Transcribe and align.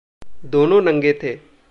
दोनों 0.45 0.81
नंगे 0.81 1.13
थे। 1.13 1.37